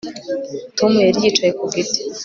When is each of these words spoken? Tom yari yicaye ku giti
Tom 0.77 0.91
yari 1.05 1.17
yicaye 1.23 1.51
ku 1.59 1.65
giti 1.73 2.01